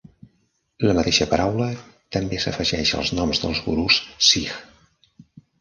La 0.87 0.95
mateixa 0.99 1.27
paraula 1.33 1.67
també 2.17 2.41
s'afegeix 2.45 2.95
als 3.03 3.13
noms 3.21 3.45
dels 3.45 3.63
gurus 3.67 3.99
Sikh. 4.31 4.59